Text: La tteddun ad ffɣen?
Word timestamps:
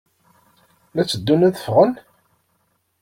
La 0.95 1.03
tteddun 1.05 1.45
ad 1.47 1.55
ffɣen? 1.59 1.91